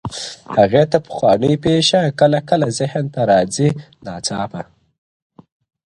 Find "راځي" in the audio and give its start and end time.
3.31-3.69